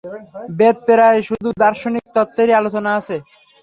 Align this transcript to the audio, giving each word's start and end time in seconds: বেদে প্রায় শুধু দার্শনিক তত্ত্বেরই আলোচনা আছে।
বেদে 0.57 0.81
প্রায় 0.87 1.19
শুধু 1.29 1.49
দার্শনিক 1.61 2.05
তত্ত্বেরই 2.15 2.57
আলোচনা 2.59 2.89
আছে। 2.99 3.15